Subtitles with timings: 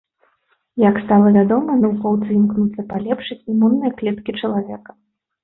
[0.83, 4.91] Як стала вядома, навукоўцы імкнуцца палепшыць імунныя клеткі чалавека.